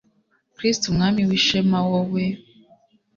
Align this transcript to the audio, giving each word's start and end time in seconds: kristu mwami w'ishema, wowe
kristu 0.55 0.87
mwami 0.95 1.21
w'ishema, 1.29 1.79
wowe 1.89 2.23